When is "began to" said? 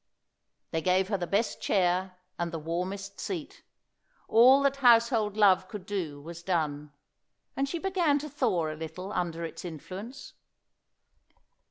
7.77-8.27